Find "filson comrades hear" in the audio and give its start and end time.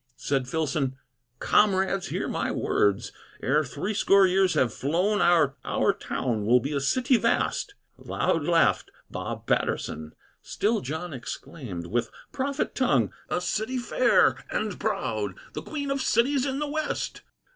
0.47-2.27